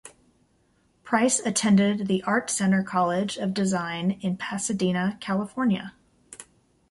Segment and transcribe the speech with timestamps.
[1.03, 5.93] Price attended the Art Center College of Design in Pasadena, California.